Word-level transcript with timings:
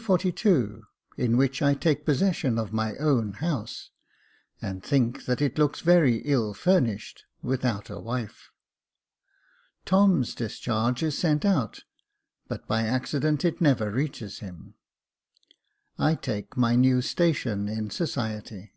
Chapter 0.00 0.30
XLII 0.34 0.68
In 1.18 1.36
which 1.36 1.60
I 1.60 1.74
take 1.74 2.06
possession 2.06 2.58
of 2.58 2.72
my 2.72 2.96
own 2.96 3.32
house, 3.34 3.90
and 4.62 4.82
think 4.82 5.26
that 5.26 5.42
it 5.42 5.58
looks 5.58 5.80
very 5.82 6.22
ill 6.22 6.54
furnished 6.54 7.26
without 7.42 7.90
a 7.90 7.98
wife— 7.98 8.48
Tom's 9.84 10.34
discharge 10.34 11.02
is 11.02 11.18
sent 11.18 11.44
out, 11.44 11.80
but 12.48 12.66
by 12.66 12.84
accident 12.86 13.44
it 13.44 13.60
never 13.60 13.90
reaches 13.90 14.38
him— 14.38 14.72
I 15.98 16.14
take 16.14 16.56
my 16.56 16.76
new 16.76 17.02
station 17.02 17.68
in 17.68 17.90
society. 17.90 18.72